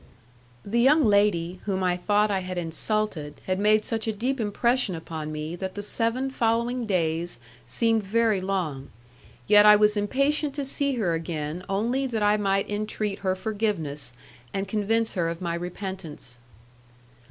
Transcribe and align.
The 0.65 0.79
young 0.81 1.05
lady, 1.05 1.59
whom 1.65 1.83
I 1.83 1.95
thought 1.95 2.31
I 2.31 2.39
had 2.39 2.57
insulted, 2.57 3.39
had 3.45 3.59
made 3.59 3.85
such 3.85 4.07
a 4.07 4.11
deep 4.11 4.39
impression 4.39 4.95
upon 4.95 5.31
me 5.31 5.55
that 5.57 5.75
the 5.75 5.83
seven 5.83 6.31
following 6.31 6.87
days 6.87 7.37
seemed 7.67 8.01
very 8.01 8.41
long; 8.41 8.89
yet 9.45 9.63
I 9.63 9.75
was 9.75 9.95
impatient 9.95 10.55
to 10.55 10.65
see 10.65 10.95
her 10.95 11.13
again 11.13 11.61
only 11.69 12.07
that 12.07 12.23
I 12.23 12.35
might 12.35 12.67
entreat 12.67 13.19
her 13.19 13.35
forgiveness, 13.35 14.15
and 14.55 14.67
convince 14.67 15.13
her 15.13 15.29
of 15.29 15.39
my 15.39 15.53
repentance. 15.53 16.39